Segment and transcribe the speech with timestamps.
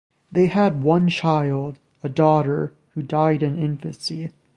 [0.31, 4.31] They had one child, a daughter, who died in infancy.